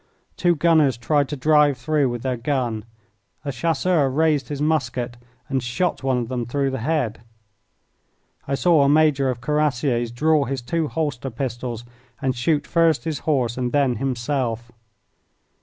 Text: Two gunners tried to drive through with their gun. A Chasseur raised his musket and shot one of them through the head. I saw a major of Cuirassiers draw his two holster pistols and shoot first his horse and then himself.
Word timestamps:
Two 0.35 0.55
gunners 0.55 0.97
tried 0.97 1.29
to 1.29 1.35
drive 1.37 1.77
through 1.77 2.09
with 2.09 2.23
their 2.23 2.35
gun. 2.35 2.85
A 3.45 3.51
Chasseur 3.51 4.09
raised 4.09 4.47
his 4.49 4.59
musket 4.59 5.15
and 5.47 5.61
shot 5.61 6.01
one 6.01 6.17
of 6.17 6.27
them 6.27 6.47
through 6.47 6.71
the 6.71 6.79
head. 6.79 7.21
I 8.47 8.55
saw 8.55 8.81
a 8.81 8.89
major 8.89 9.29
of 9.29 9.41
Cuirassiers 9.41 10.09
draw 10.11 10.45
his 10.45 10.63
two 10.63 10.87
holster 10.87 11.29
pistols 11.29 11.85
and 12.19 12.35
shoot 12.35 12.65
first 12.65 13.03
his 13.03 13.19
horse 13.29 13.59
and 13.59 13.71
then 13.73 13.97
himself. 13.97 14.71